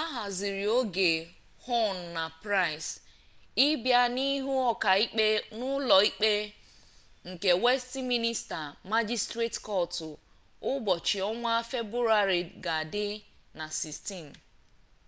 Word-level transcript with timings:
ahazirioge 0.00 1.10
huhne 1.64 2.04
na 2.16 2.24
pryce 2.42 2.90
ibia 3.68 4.02
n'ihu 4.14 4.52
oka 4.70 4.90
ikpe 5.04 5.26
n'ulo 5.56 5.96
ikpe 6.10 6.32
nke 7.30 7.50
westiminster 7.64 8.64
magistrates 8.92 9.58
court 9.66 9.94
ubochi 10.72 11.18
onwa 11.30 11.54
februari 11.70 12.40
ga 12.64 12.76
di 12.92 13.06
na 13.58 13.66
16 13.68 14.30